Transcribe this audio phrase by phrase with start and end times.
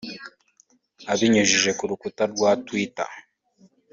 [1.11, 3.11] Abinyujije ku rukuta rwa Twitter